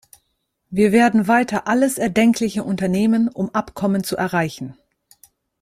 [0.71, 4.75] Wir werden weiter alles Erdenkliche unternehmen, um Abkommen zu erreichen.